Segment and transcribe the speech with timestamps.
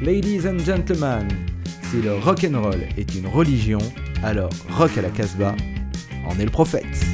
[0.00, 1.28] Ladies and gentlemen,
[1.90, 3.78] si le rock'n'roll est une religion,
[4.22, 5.56] alors Rock à la Casbah
[6.28, 7.11] en est le prophète.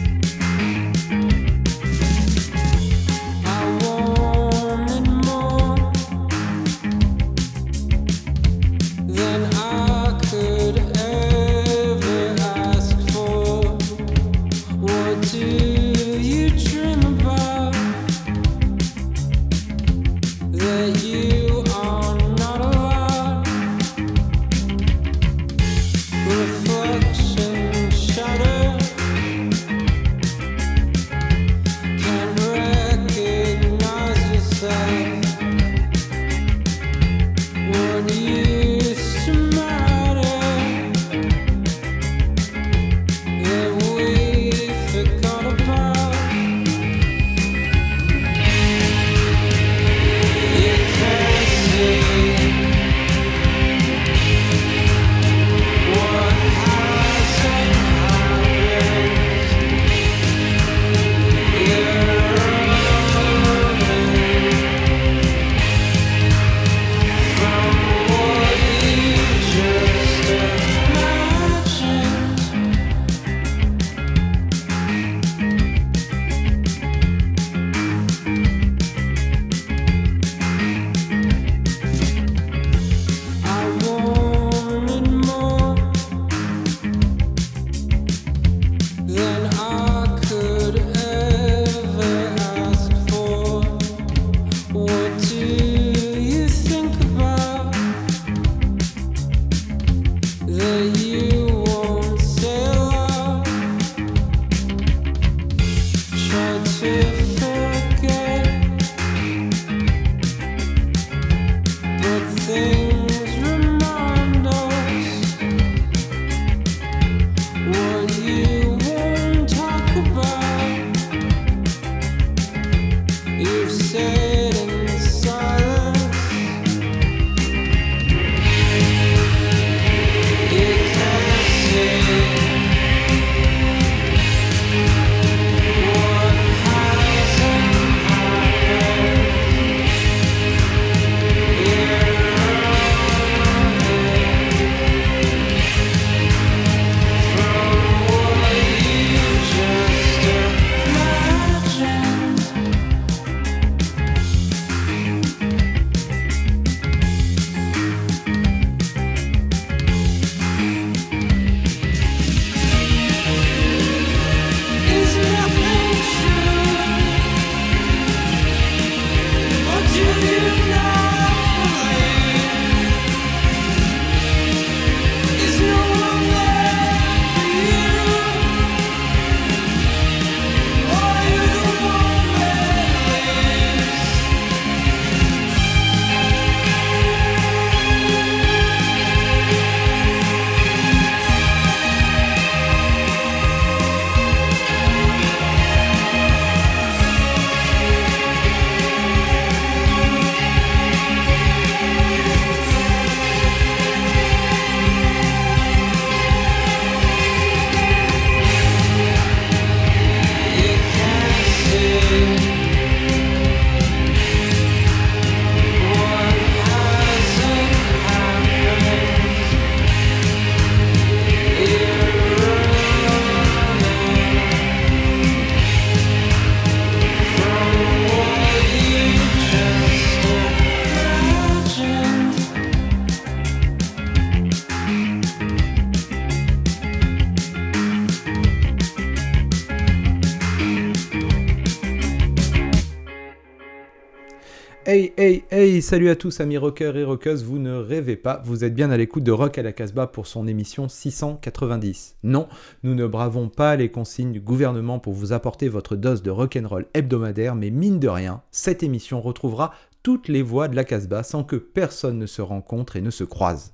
[245.88, 248.98] Salut à tous amis rockers et rockeuses, vous ne rêvez pas, vous êtes bien à
[248.98, 252.16] l'écoute de Rock à la Casbah pour son émission 690.
[252.24, 252.46] Non,
[252.82, 256.88] nous ne bravons pas les consignes du gouvernement pour vous apporter votre dose de rock'n'roll
[256.92, 261.42] hebdomadaire, mais mine de rien, cette émission retrouvera toutes les voix de la Casbah sans
[261.42, 263.72] que personne ne se rencontre et ne se croise.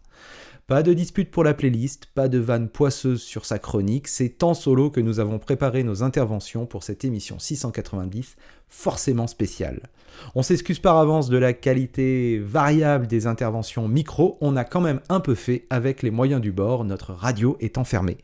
[0.66, 4.54] Pas de dispute pour la playlist, pas de vanne poisseuse sur sa chronique, c'est en
[4.54, 9.82] solo que nous avons préparé nos interventions pour cette émission 690, forcément spécial.
[10.34, 15.02] On s'excuse par avance de la qualité variable des interventions micro, on a quand même
[15.10, 18.16] un peu fait avec les moyens du bord, notre radio est enfermée.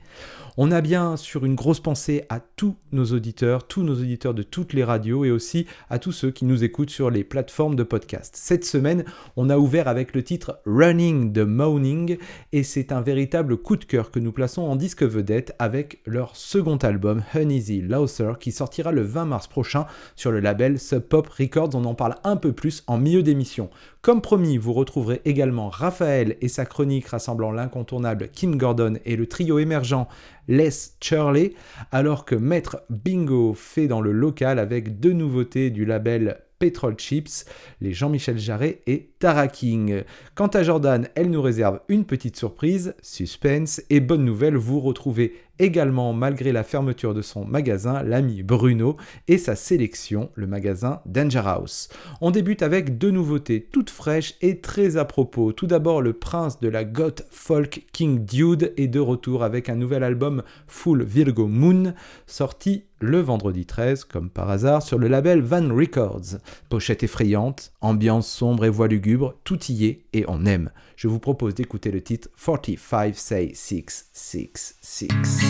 [0.57, 4.43] On a bien sûr une grosse pensée à tous nos auditeurs, tous nos auditeurs de
[4.43, 7.85] toutes les radios et aussi à tous ceux qui nous écoutent sur les plateformes de
[7.85, 8.35] podcast.
[8.37, 9.05] Cette semaine,
[9.37, 12.19] on a ouvert avec le titre Running the Moaning
[12.53, 16.35] et c'est un véritable coup de cœur que nous plaçons en disque vedette avec leur
[16.35, 19.87] second album Uneasy Loser qui sortira le 20 mars prochain
[20.17, 21.71] sur le label Sub Pop Records.
[21.75, 23.71] On en parle un peu plus en milieu d'émission.
[24.03, 29.27] Comme promis, vous retrouverez également Raphaël et sa chronique rassemblant l'incontournable Kim Gordon et le
[29.27, 30.07] trio émergent
[30.49, 30.71] Les
[31.03, 31.53] Shirley,
[31.93, 37.45] alors que Maître Bingo fait dans le local avec deux nouveautés du label Petrol Chips,
[37.83, 40.03] les Jean-Michel Jarret et Tara King.
[40.35, 45.35] Quant à Jordan, elle nous réserve une petite surprise, suspense et bonne nouvelle, vous retrouvez
[45.61, 48.97] également, malgré la fermeture de son magasin, l'ami Bruno
[49.29, 51.89] et sa sélection, le magasin Danger House.
[52.21, 55.53] On débute avec deux nouveautés toutes fraîches et très à propos.
[55.53, 59.77] Tout d'abord, le prince de la goth folk King Dude est de retour avec un
[59.77, 61.95] nouvel album Full Virgo Moon,
[62.27, 66.39] sorti le vendredi 13, comme par hasard, sur le label Van Records.
[66.69, 70.71] Pochette effrayante, ambiance sombre et voix lugubre, tout y est et on aime.
[70.97, 75.50] Je vous propose d'écouter le titre 45 Say 666.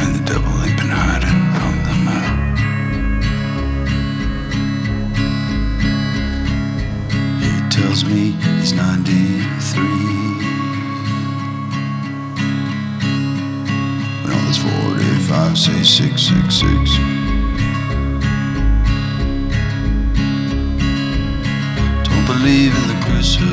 [0.00, 1.80] And the devil been hiding from.
[7.40, 9.82] He tells me he's 93.
[14.22, 16.98] When all this 45 say 666.
[22.08, 23.48] Don't believe in the crucifix.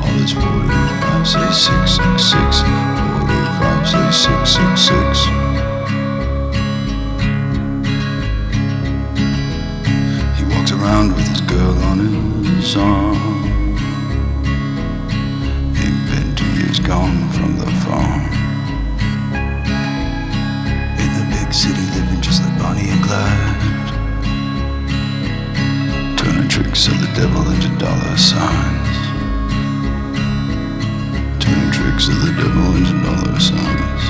[0.00, 2.89] All this 45 say 666.
[3.84, 5.24] 45 say 666.
[10.36, 11.98] He walks around with his girl on
[12.44, 13.16] his arm.
[15.76, 18.22] Ain't been two years gone from the farm.
[21.00, 23.88] In the big city, living just like Bonnie and Clyde.
[26.18, 28.89] Turning tricks of the devil into dollar signs.
[32.00, 34.02] Tricks of the devil into dollar signs.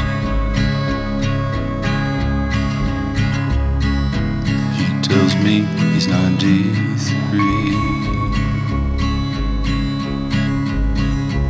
[4.76, 7.40] He tells me he's 93.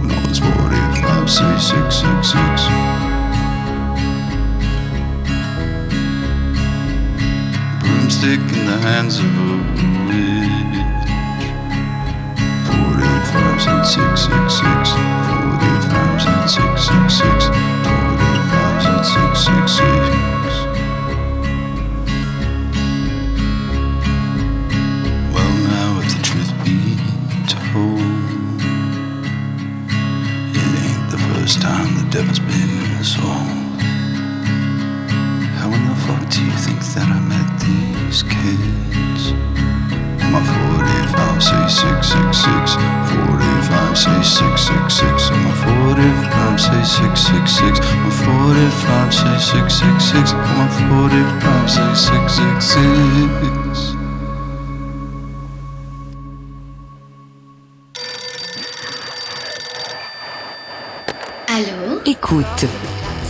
[0.00, 2.62] When all his 45 say 666.
[7.80, 9.52] Broomstick in the hands of a
[10.06, 10.60] witch.
[12.66, 14.90] 45 said 666.
[14.90, 15.39] 45
[16.90, 17.46] said 666.
[17.46, 20.10] 45 said 666.
[25.32, 26.78] Well, now, if the truth be
[27.46, 28.00] told,
[30.56, 32.70] it ain't the first time the devil's been.
[35.58, 39.32] How in the fuck do you think that I met these kids?
[40.32, 40.40] My
[40.78, 40.89] 45
[41.40, 42.76] say 666.
[42.76, 45.30] 45 say 666.
[45.30, 47.80] My 45 say 666.
[47.80, 50.32] My 45 say 666.
[50.32, 53.96] My 45 say 666.
[61.48, 62.64] Allô Écoute,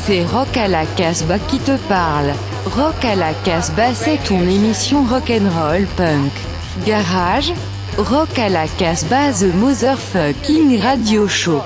[0.04, 2.32] c'est Rock à la Casbah qui te parle.
[2.66, 6.32] Rock à la Casbah, c'est ton émission rock'n'roll punk.
[6.86, 7.52] Garage,
[8.02, 11.62] Rock à la Casbah, The Motherfucking Radio Show.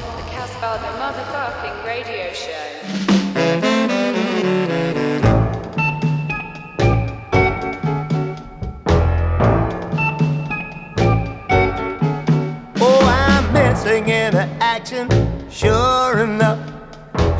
[12.80, 15.08] Oh, I'm missing in action,
[15.48, 16.58] sure enough.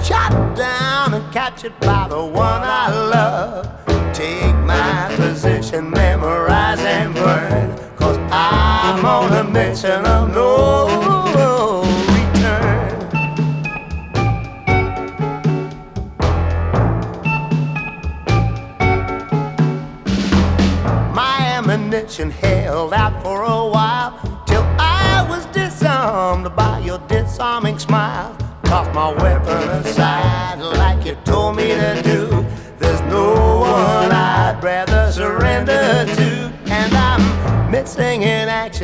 [0.04, 3.66] Shot down and captured by the one I love.
[4.14, 7.83] Take my position, memorize and burn.
[8.04, 10.50] Cause I'm on a mission of no
[12.12, 12.90] return.
[21.14, 28.37] My ammunition held out for a while till I was disarmed by your disarming smile.
[28.64, 32.03] Toss my weapon aside like you told me to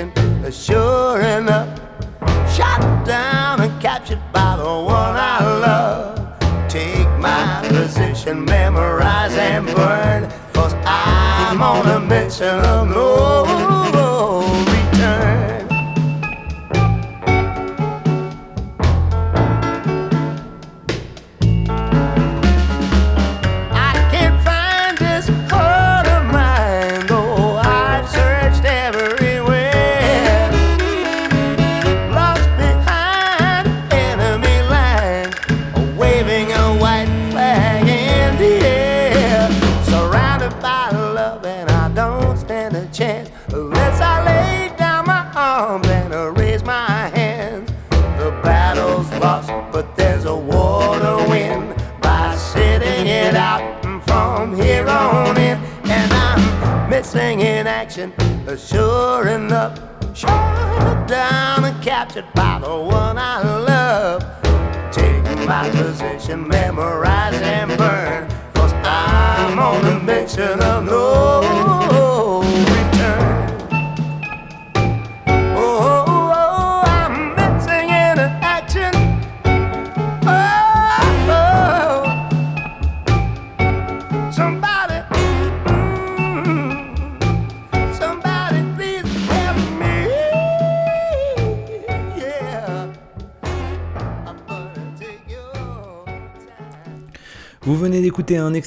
[0.00, 1.78] action, sure enough.
[2.54, 6.68] Shot down and captured by the one I love.
[6.68, 10.30] Take my position, memorize and burn.
[10.52, 12.88] Cause I'm on a mission of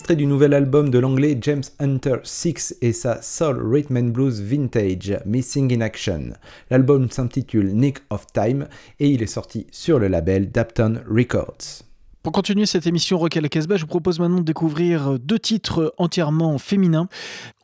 [0.04, 4.42] extrait du nouvel album de l'anglais James Hunter 6 et sa Soul Rhythm and Blues
[4.42, 6.34] Vintage, Missing in Action.
[6.70, 8.68] L'album s'intitule Nick of Time
[9.00, 11.86] et il est sorti sur le label Dapton Records.
[12.22, 15.40] Pour continuer cette émission Rock à la Casbah, je vous propose maintenant de découvrir deux
[15.40, 17.08] titres entièrement féminins.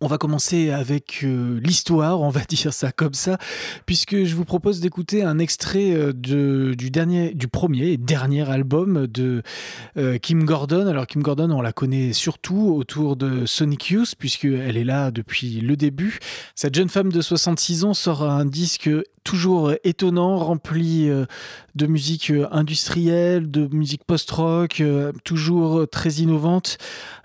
[0.01, 3.37] On va commencer avec euh, l'histoire, on va dire ça comme ça,
[3.85, 9.43] puisque je vous propose d'écouter un extrait euh, du, premier et dernier album de
[9.97, 10.87] euh, Kim Gordon.
[10.87, 15.59] Alors Kim Gordon, on la connaît surtout autour de Sonic Youth, puisqu'elle est là depuis
[15.59, 16.19] le début.
[16.55, 18.89] Cette jeune femme de 66 ans sort un disque
[19.25, 21.09] toujours étonnant, rempli
[21.75, 24.81] de musique industrielle, de musique post-rock,
[25.25, 26.77] toujours très innovante,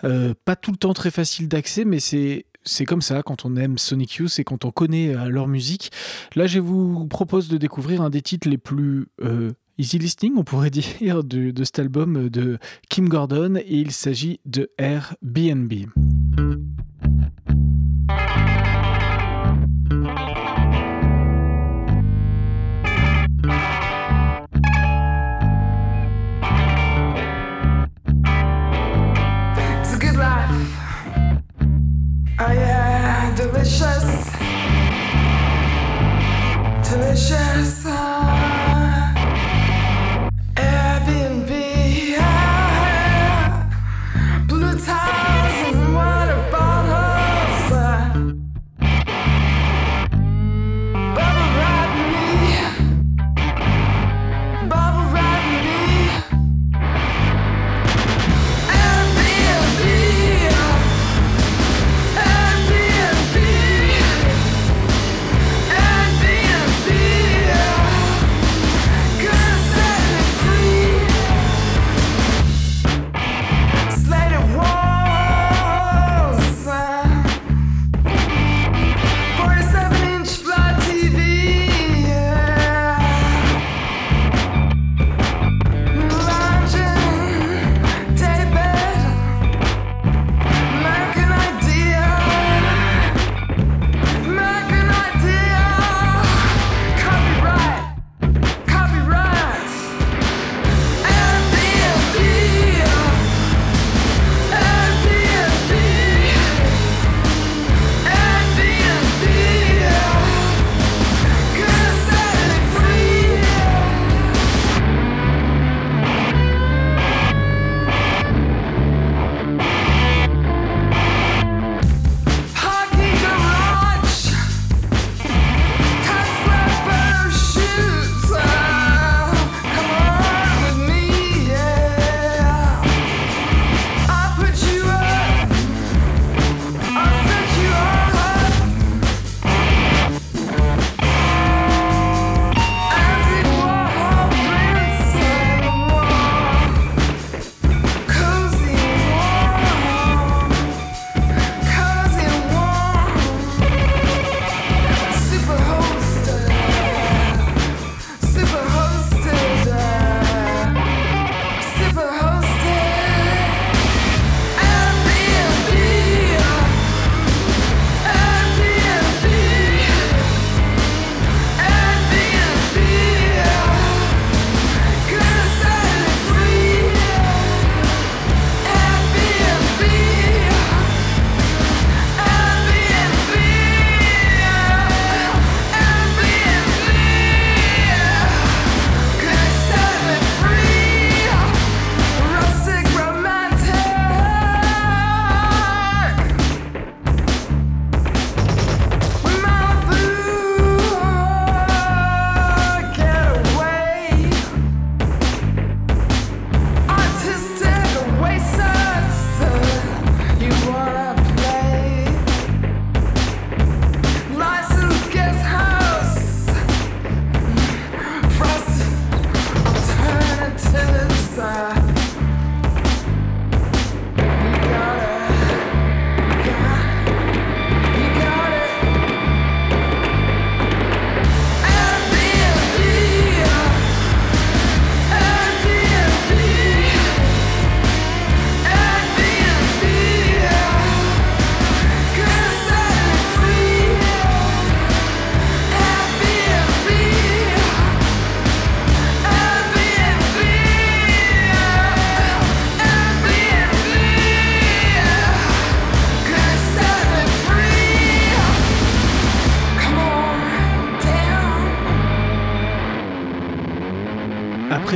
[0.02, 3.78] pas tout le temps très facile d'accès, mais c'est c'est comme ça quand on aime
[3.78, 5.92] Sonic Youth et quand on connaît euh, leur musique.
[6.35, 10.44] Là, je vous propose de découvrir un des titres les plus euh, easy listening, on
[10.44, 15.73] pourrait dire, de, de cet album de Kim Gordon, et il s'agit de Airbnb.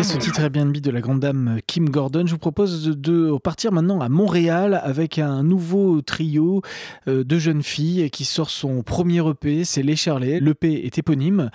[0.02, 3.72] Ce titre Airbnb de la grande dame Kim Gordon, je vous propose de, de partir
[3.72, 6.62] maintenant à Montréal avec un nouveau trio
[7.08, 10.38] euh, de jeunes filles qui sort son premier EP, c'est Les Charlets.
[10.38, 11.50] L'EP est éponyme.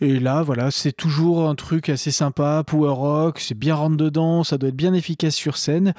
[0.00, 4.42] Et là, voilà, c'est toujours un truc assez sympa, power rock, c'est bien rentre dedans,
[4.42, 5.92] ça doit être bien efficace sur scène.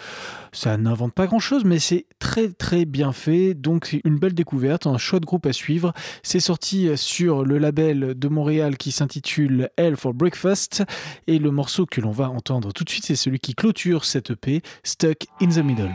[0.53, 3.55] Ça n'invente pas grand chose, mais c'est très très bien fait.
[3.55, 5.93] Donc, c'est une belle découverte, un chouette groupe à suivre.
[6.21, 10.83] C'est sorti sur le label de Montréal qui s'intitule Hell for Breakfast.
[11.27, 14.29] Et le morceau que l'on va entendre tout de suite, c'est celui qui clôture cette
[14.29, 15.91] EP, Stuck in the Middle.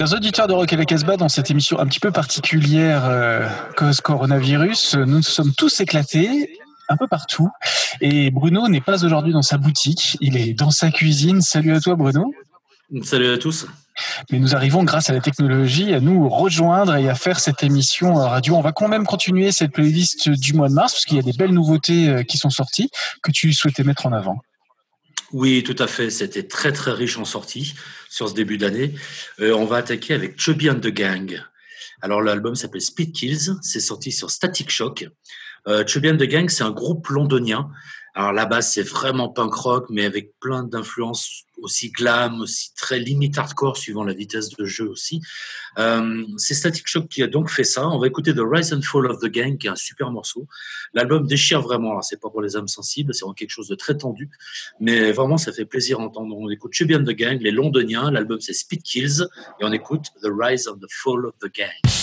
[0.00, 3.46] Chers auditeurs de Rock et la Casbah, dans cette émission un petit peu particulière euh,
[3.76, 6.58] cause coronavirus, nous nous sommes tous éclatés
[6.88, 7.50] un peu partout.
[8.00, 11.42] Et Bruno n'est pas aujourd'hui dans sa boutique, il est dans sa cuisine.
[11.42, 12.32] Salut à toi Bruno.
[13.02, 13.66] Salut à tous.
[14.32, 18.18] Mais nous arrivons grâce à la technologie à nous rejoindre et à faire cette émission
[18.18, 18.56] euh, radio.
[18.56, 21.22] On va quand même continuer cette playlist du mois de mars parce qu'il y a
[21.24, 22.88] des belles nouveautés euh, qui sont sorties
[23.22, 24.38] que tu souhaitais mettre en avant.
[25.32, 26.10] Oui, tout à fait.
[26.10, 27.74] C'était très très riche en sorties
[28.08, 28.94] sur ce début d'année.
[29.40, 31.40] Euh, on va attaquer avec Chubby and the Gang.
[32.02, 33.54] Alors l'album s'appelle Speed Kills.
[33.62, 35.08] C'est sorti sur Static Shock.
[35.68, 37.70] Euh, Chubby and the Gang, c'est un groupe londonien.
[38.14, 42.98] Alors la base, c'est vraiment punk rock, mais avec plein d'influences aussi glam, aussi très
[42.98, 45.20] limite hardcore, suivant la vitesse de jeu aussi.
[45.78, 47.88] Euh, c'est Static Shock qui a donc fait ça.
[47.88, 50.46] On va écouter The Rise and Fall of the Gang, qui est un super morceau.
[50.94, 51.90] L'album déchire vraiment.
[51.90, 54.30] Alors c'est pas pour les âmes sensibles, c'est vraiment quelque chose de très tendu,
[54.80, 56.36] mais vraiment ça fait plaisir à entendre.
[56.36, 58.10] On écoute Chubby and the Gang, les Londoniens.
[58.10, 59.22] L'album c'est Speed Kills,
[59.60, 61.99] et on écoute The Rise and the Fall of the Gang.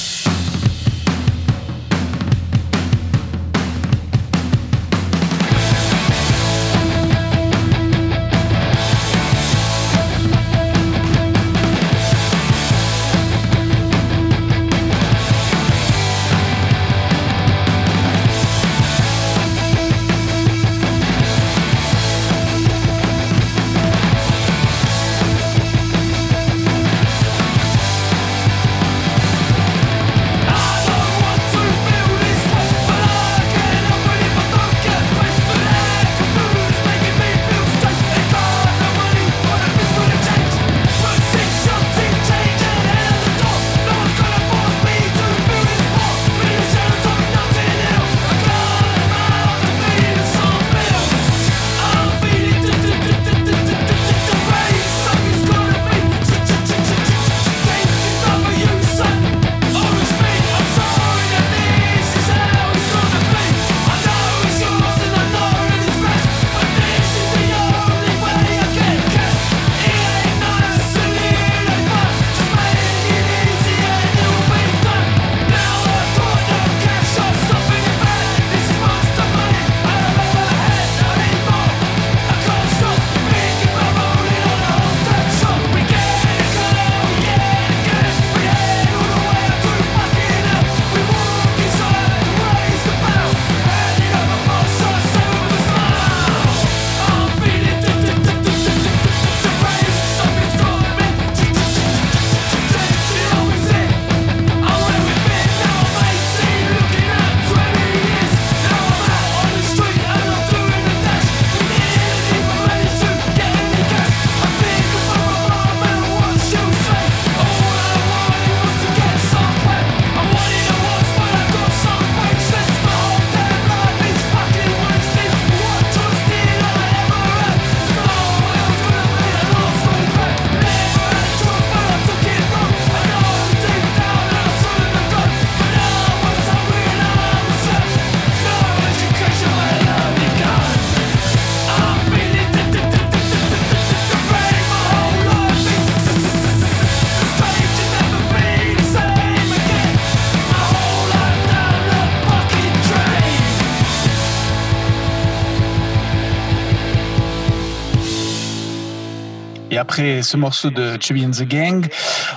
[159.98, 161.88] Après ce morceau de Chubby and the Gang,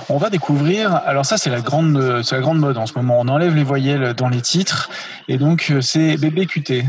[0.09, 0.95] on va découvrir.
[0.95, 3.19] Alors ça, c'est la grande, c'est la grande mode en ce moment.
[3.19, 4.89] On enlève les voyelles dans les titres,
[5.27, 6.83] et donc euh, c'est Bébé QT.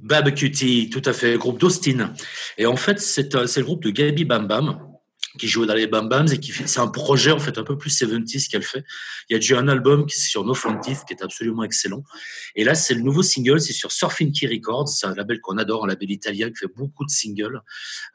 [0.00, 2.12] Bab Cutie, tout à fait, groupe d'Austin.
[2.56, 4.78] Et en fait, c'est le groupe de Gabi Bam Bam
[5.38, 7.64] qui joue dans les Bam Bams et qui fait, c'est un projet en fait un
[7.64, 8.84] peu plus 70 qu'elle fait.
[9.28, 12.04] Il y a déjà un album qui est sur No Front qui est absolument excellent.
[12.54, 15.58] Et là, c'est le nouveau single, c'est sur Surfing Key Records, c'est un label qu'on
[15.58, 17.60] adore, un label italien qui fait beaucoup de singles,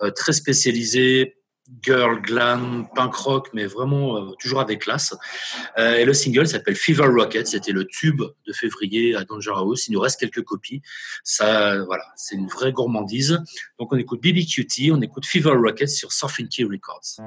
[0.01, 1.35] euh, très spécialisé,
[1.81, 5.15] girl, glam, punk rock, mais vraiment euh, toujours avec classe.
[5.77, 9.87] Euh, et le single s'appelle Fever Rocket, c'était le tube de février à Danger House.
[9.87, 10.81] Il nous reste quelques copies.
[11.23, 13.39] Ça, voilà, c'est une vraie gourmandise.
[13.79, 17.19] Donc on écoute BB Cutie, on écoute Fever Rocket sur Surfing Key Records.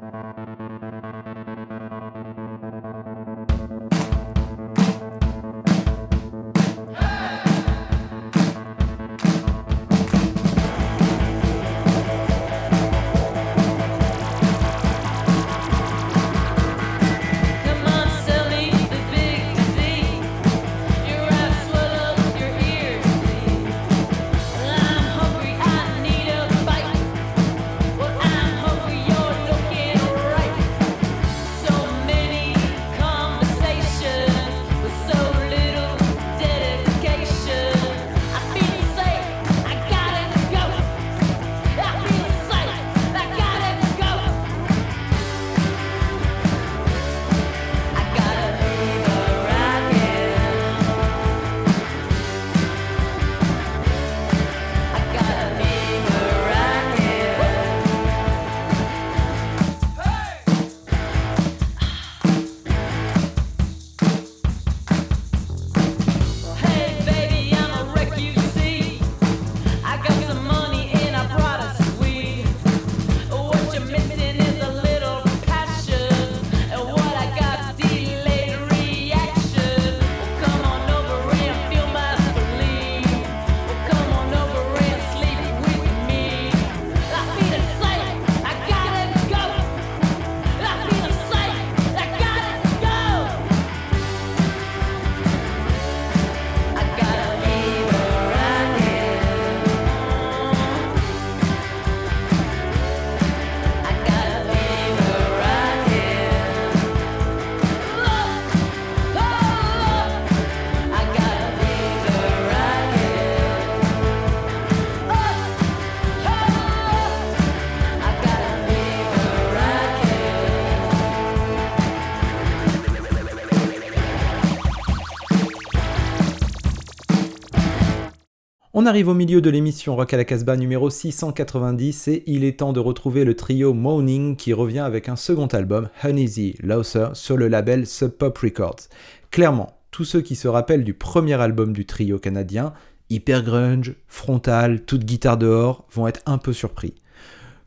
[128.83, 132.59] On arrive au milieu de l'émission Rock à la Casbah numéro 690 et il est
[132.59, 137.37] temps de retrouver le trio Moaning qui revient avec un second album, Uneasy Lawser, sur
[137.37, 138.89] le label Sub Pop Records.
[139.31, 142.73] Clairement, tous ceux qui se rappellent du premier album du trio canadien,
[143.09, 146.93] hyper grunge, frontal, toute guitare dehors, vont être un peu surpris.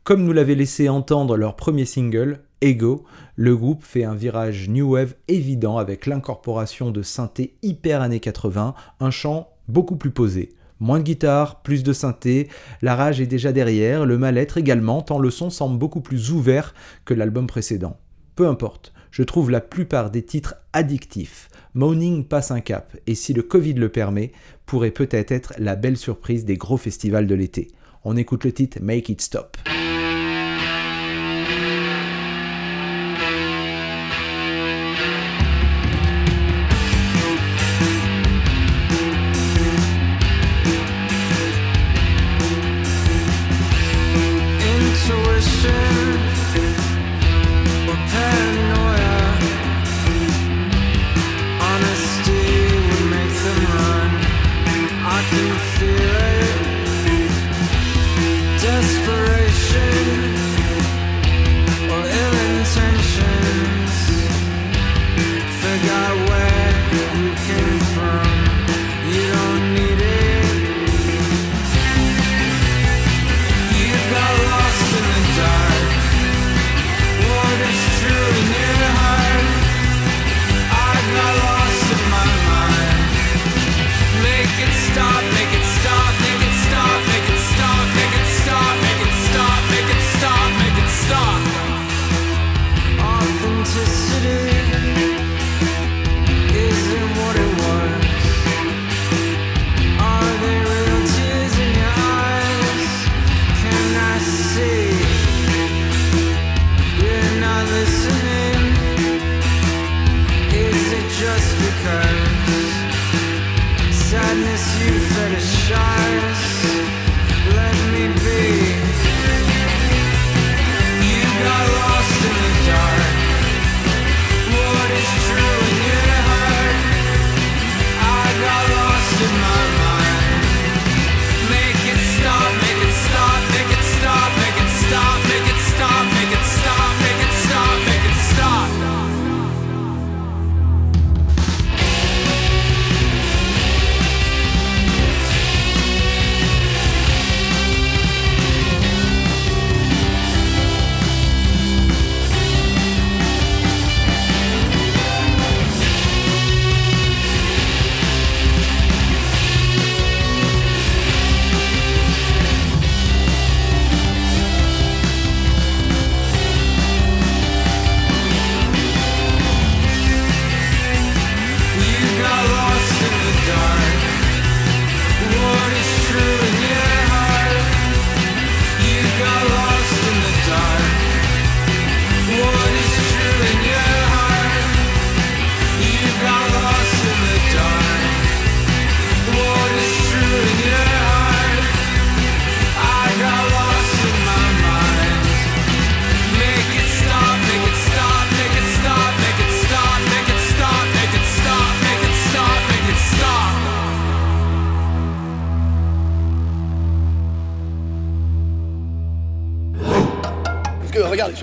[0.03, 4.93] Comme nous l'avait laissé entendre leur premier single, Ego, le groupe fait un virage new
[4.93, 10.49] wave évident avec l'incorporation de synthé hyper années 80, un chant beaucoup plus posé.
[10.79, 12.49] Moins de guitare, plus de synthé,
[12.81, 16.73] la rage est déjà derrière, le mal-être également, tant le son semble beaucoup plus ouvert
[17.05, 17.97] que l'album précédent.
[18.35, 21.49] Peu importe, je trouve la plupart des titres addictifs.
[21.73, 24.31] Moaning passe un cap, et si le Covid le permet,
[24.65, 27.69] pourrait peut-être être la belle surprise des gros festivals de l'été.
[28.03, 29.57] On écoute le titre Make It Stop.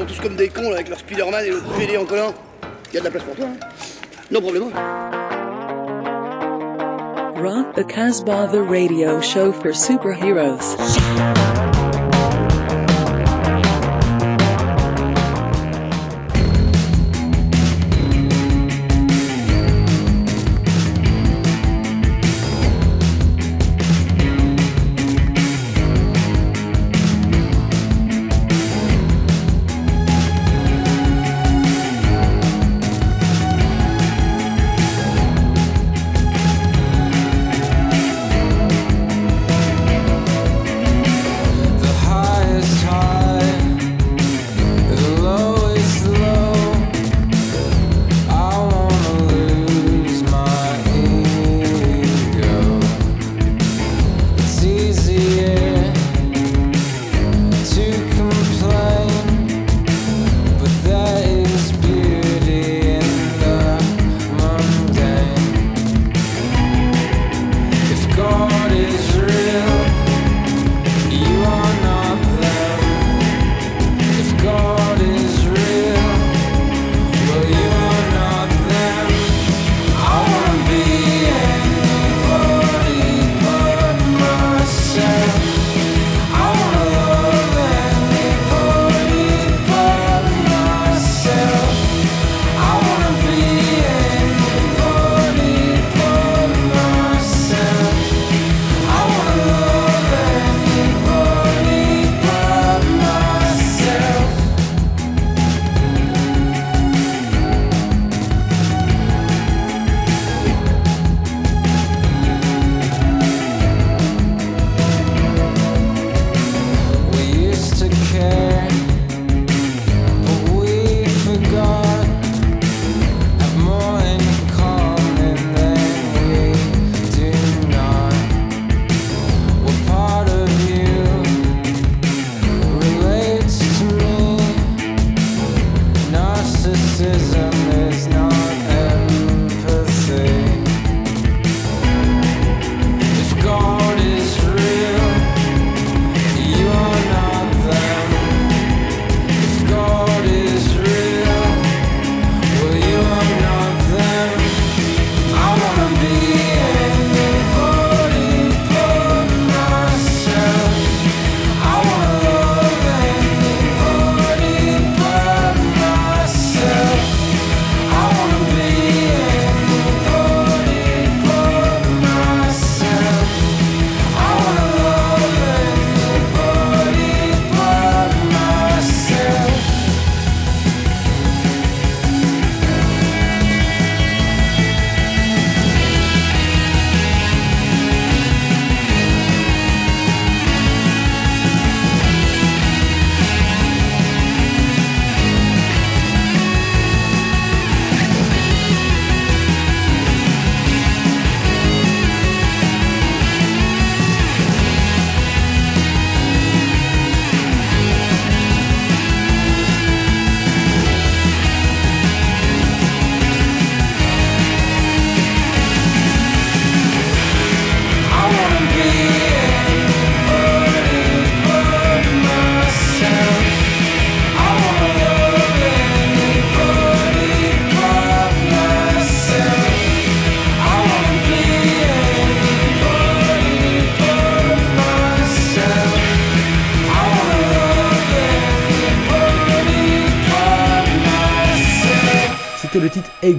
[0.09, 2.35] sont tous comme des cons là, avec leur Spider-Man et le PD en collant.
[2.93, 3.67] Il y a de la place pour toi, hein
[4.31, 4.65] Non problème.
[7.43, 11.44] Rock the Casbah, the radio show for superheroes.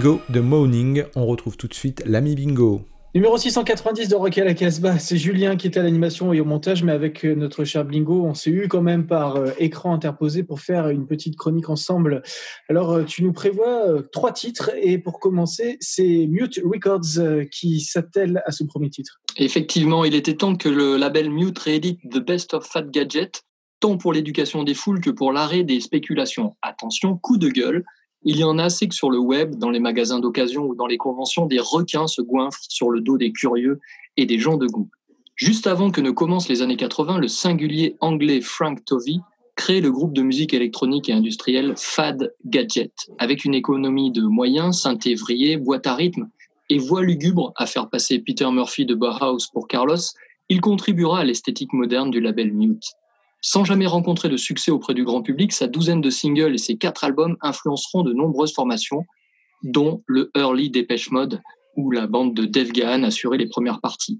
[0.05, 1.03] De Moaning.
[1.15, 2.81] On retrouve tout de suite l'ami Bingo.
[3.15, 6.45] Numéro 690 de Rock à la Casbah, c'est Julien qui est à l'animation et au
[6.45, 9.95] montage, mais avec euh, notre cher Bingo, on s'est eu quand même par euh, écran
[9.95, 12.21] interposé pour faire une petite chronique ensemble.
[12.69, 17.43] Alors, euh, tu nous prévois euh, trois titres, et pour commencer, c'est Mute Records euh,
[17.45, 19.21] qui s'attelle à ce premier titre.
[19.37, 23.41] Effectivement, il était temps que le label Mute réédite The Best of Fat Gadget,
[23.79, 26.55] tant pour l'éducation des foules que pour l'arrêt des spéculations.
[26.61, 27.83] Attention, coup de gueule,
[28.26, 30.88] il y en a assez que sur le web, dans les magasins d'occasion ou dans
[30.88, 33.80] les conventions, des requins se goinfrent sur le dos des curieux
[34.17, 34.89] et des gens de goût.
[35.36, 39.17] Juste avant que ne commencent les années 80, le singulier anglais Frank Tovey
[39.55, 44.82] crée le groupe de musique électronique et industrielle Fad Gadget, avec une économie de moyens,
[44.82, 46.30] synthé vrillé, boîte à rythme
[46.69, 49.95] et voix lugubre à faire passer Peter Murphy de Bauhaus pour Carlos,
[50.49, 52.95] il contribuera à l'esthétique moderne du label Mute.
[53.47, 56.77] Sans jamais rencontrer de succès auprès du grand public, sa douzaine de singles et ses
[56.77, 59.05] quatre albums influenceront de nombreuses formations,
[59.61, 61.43] dont le Early Dépêche Mode,
[61.77, 64.19] où la bande de Dave Gahan assurait les premières parties,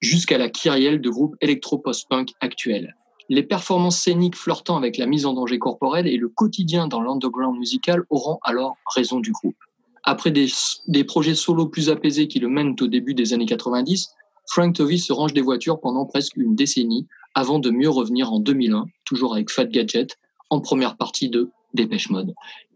[0.00, 2.96] jusqu'à la kyrielle de groupes électro-post-punk actuels.
[3.28, 7.58] Les performances scéniques flirtant avec la mise en danger corporelle et le quotidien dans l'underground
[7.58, 9.58] musical auront alors raison du groupe.
[10.02, 10.46] Après des,
[10.88, 14.14] des projets solos plus apaisés qui le mènent au début des années 90,
[14.50, 18.40] Frank Tovey se range des voitures pendant presque une décennie avant de mieux revenir en
[18.40, 20.18] 2001, toujours avec Fat Gadget,
[20.50, 22.34] en première partie de Dépêche Mode.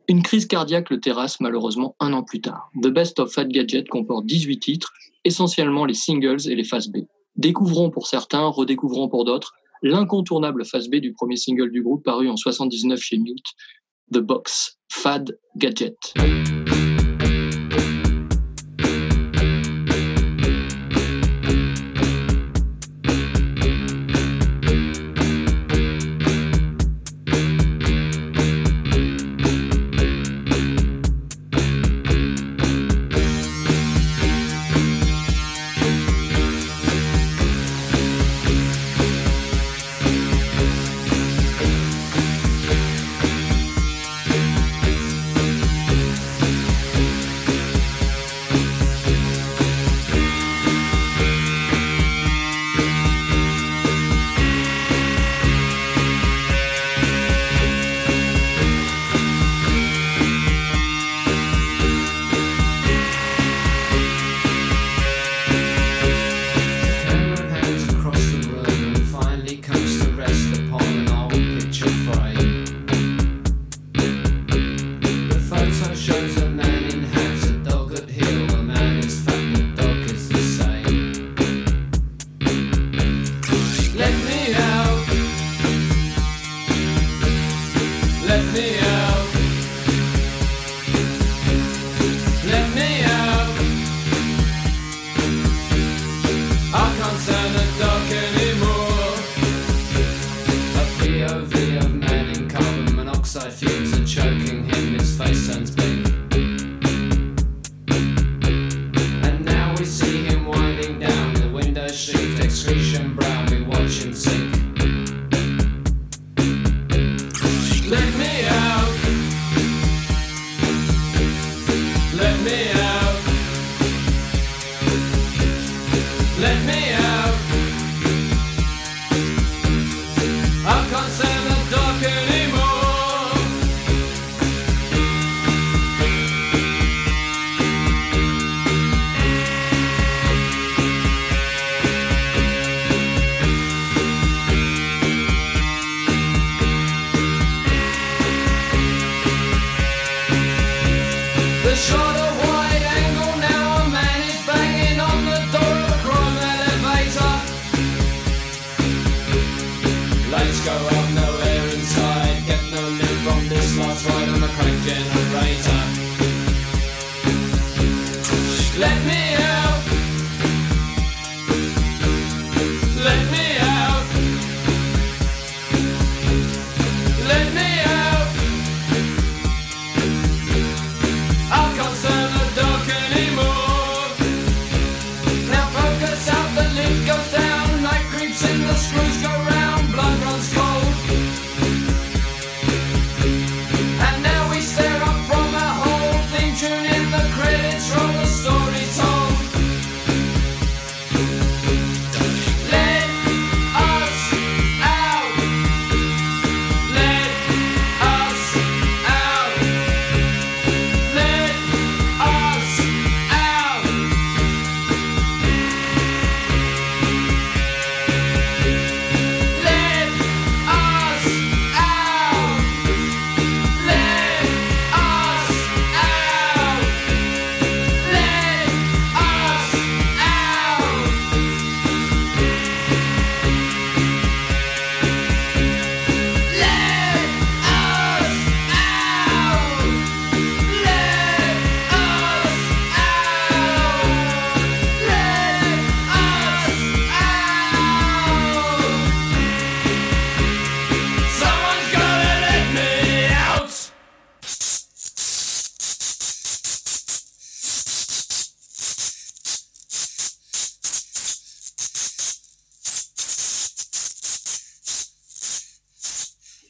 [0.08, 2.70] Une crise cardiaque le terrasse malheureusement un an plus tard.
[2.80, 4.92] The Best of Fat Gadget comporte 18 titres,
[5.24, 6.98] essentiellement les singles et les faces B.
[7.36, 9.52] Découvrons pour certains, redécouvrons pour d'autres,
[9.82, 13.46] l'incontournable face B du premier single du groupe paru en 79 chez Mute,
[14.12, 16.14] The Box, Fad Gadget.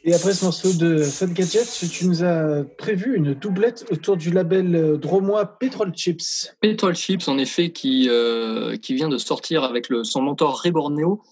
[0.08, 4.30] Et après ce morceau de Fun Gadget, tu nous as prévu une doublette autour du
[4.30, 6.54] label euh, dromois Petrol Chips.
[6.60, 11.22] Petrol Chips, en effet, qui, euh, qui vient de sortir avec son mentor Ray Borneo.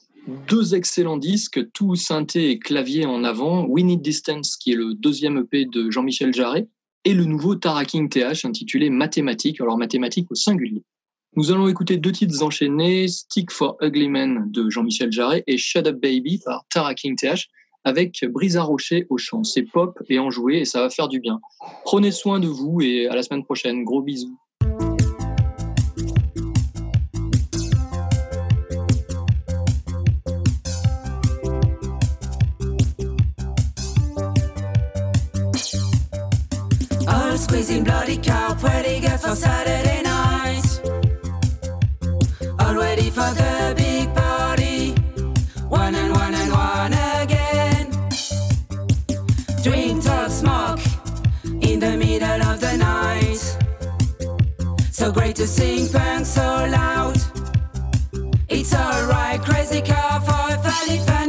[0.49, 3.64] Deux excellents disques, tout synthé et clavier en avant.
[3.64, 6.66] We Need Distance, qui est le deuxième EP de Jean-Michel Jarret.
[7.05, 10.83] Et le nouveau Taraking TH, intitulé Mathématiques, alors mathématiques au singulier.
[11.37, 15.87] Nous allons écouter deux titres enchaînés, Stick for Ugly Men de Jean-Michel Jarret et Shut
[15.87, 17.49] Up Baby par Taraking TH
[17.85, 19.45] avec Brisa Rocher au chant.
[19.45, 21.41] C'est pop et enjoué et ça va faire du bien.
[21.85, 23.85] Prenez soin de vous et à la semaine prochaine.
[23.85, 24.37] Gros bisous.
[37.37, 38.18] Squeezing bloody
[39.35, 40.24] Saturday night.
[55.05, 57.18] So great to sing punk so loud.
[58.48, 61.24] It's alright, crazy car for a funny, funny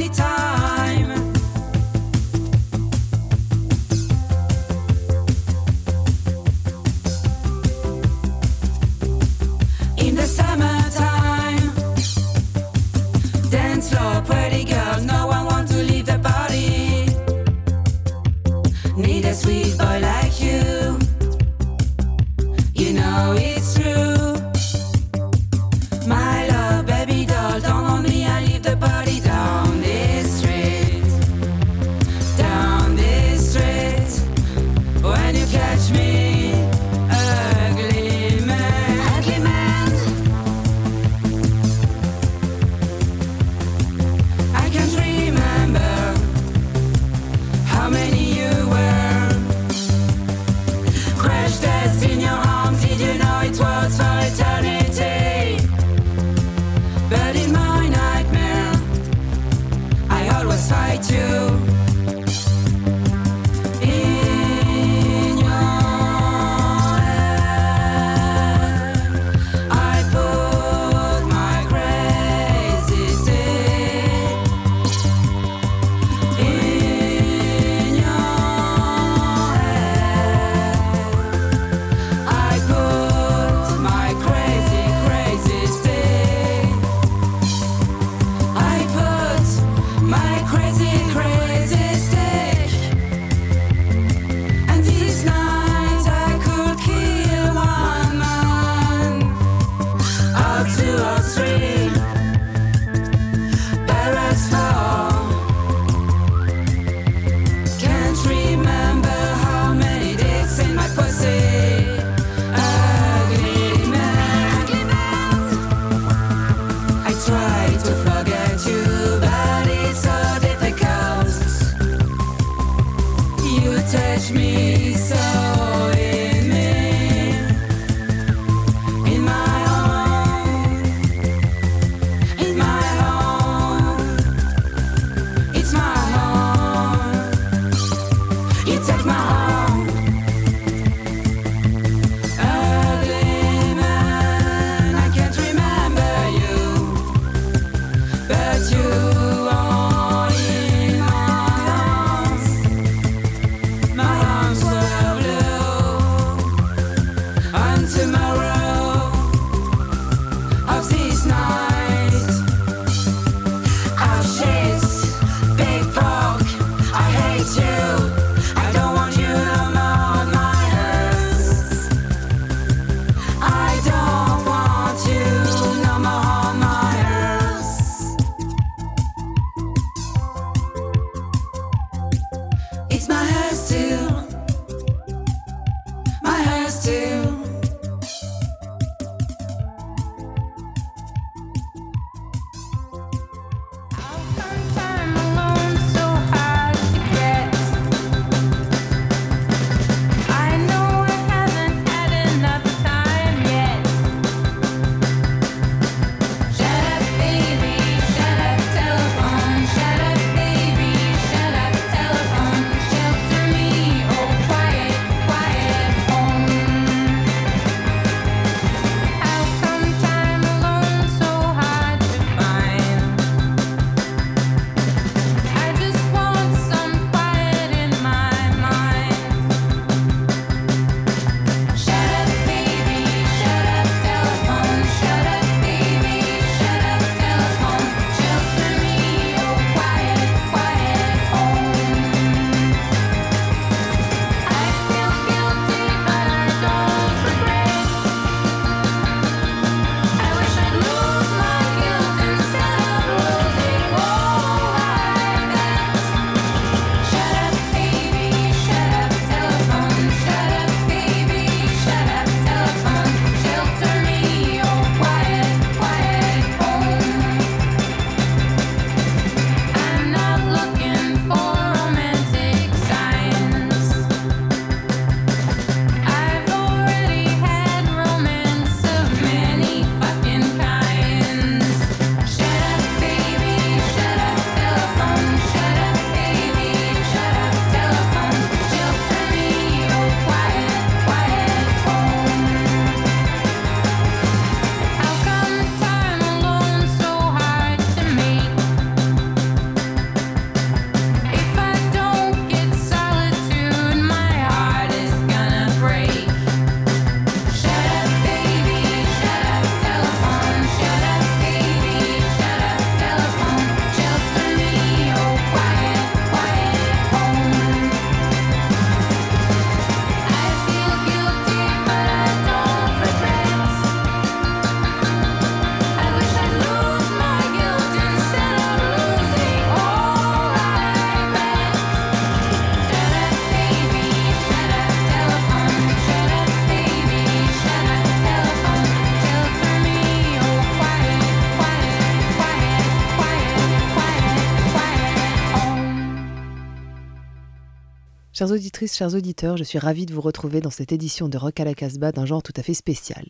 [348.38, 351.58] Chères auditrices, chers auditeurs, je suis ravie de vous retrouver dans cette édition de Rock
[351.62, 353.28] à la Casbah d'un genre tout à fait spécial.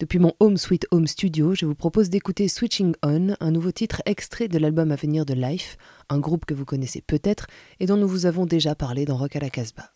[0.00, 4.02] Depuis mon Home Sweet Home Studio, je vous propose d'écouter Switching On, un nouveau titre
[4.04, 5.76] extrait de l'album à venir de Life,
[6.08, 7.46] un groupe que vous connaissez peut-être
[7.78, 9.92] et dont nous vous avons déjà parlé dans Rock à la Casbah.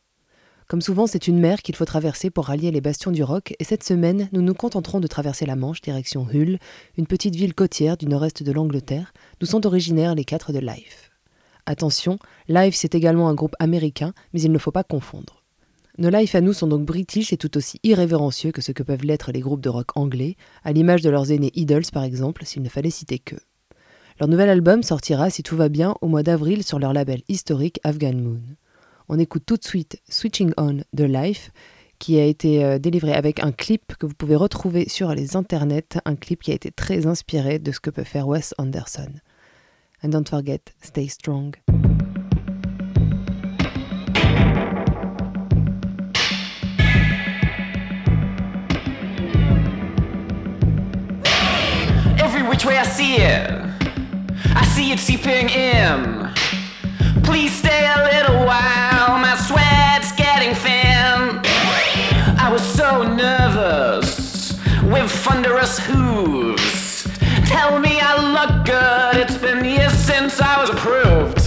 [0.69, 3.65] Comme souvent, c'est une mer qu'il faut traverser pour rallier les bastions du rock, et
[3.65, 6.61] cette semaine, nous nous contenterons de traverser la Manche direction Hull,
[6.97, 11.12] une petite ville côtière du nord-est de l'Angleterre, d'où sont originaires les quatre de Life.
[11.67, 15.43] Attention, Life c'est également un groupe américain, mais il ne faut pas confondre.
[15.99, 19.05] Nos Life à nous sont donc british et tout aussi irrévérencieux que ce que peuvent
[19.05, 22.63] l'être les groupes de rock anglais, à l'image de leurs aînés Idols par exemple, s'il
[22.63, 23.43] ne fallait citer qu'eux.
[24.19, 27.81] Leur nouvel album sortira, si tout va bien, au mois d'avril sur leur label historique
[27.85, 28.41] Afghan Moon.
[29.09, 31.51] On écoute tout de suite Switching On de Life,
[31.99, 36.01] qui a été euh, délivré avec un clip que vous pouvez retrouver sur les internets,
[36.05, 39.13] un clip qui a été très inspiré de ce que peut faire Wes Anderson.
[40.05, 41.55] And don't forget, stay strong.
[52.19, 53.49] Every which way I see it,
[54.57, 56.33] I see it seeping in.
[57.23, 61.41] Please stay a little while, my sweat's getting thin.
[62.45, 67.07] I was so nervous with thunderous hooves.
[67.47, 68.01] Tell me
[68.33, 71.42] look good, it's been years since I was approved.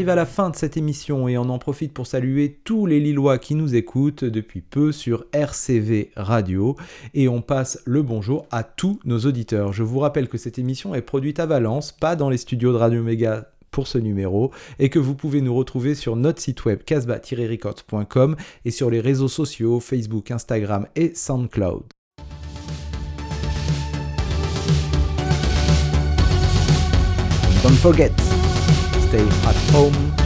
[0.00, 3.00] Arrive à la fin de cette émission et on en profite pour saluer tous les
[3.00, 6.74] Lillois qui nous écoutent depuis peu sur RCV Radio
[7.12, 9.74] et on passe le bonjour à tous nos auditeurs.
[9.74, 12.78] Je vous rappelle que cette émission est produite à Valence, pas dans les studios de
[12.78, 16.82] Radio Méga pour ce numéro et que vous pouvez nous retrouver sur notre site web
[16.82, 21.82] casbah-records.com et sur les réseaux sociaux Facebook, Instagram et SoundCloud.
[27.62, 28.12] Don't forget,
[29.10, 30.19] stay at home.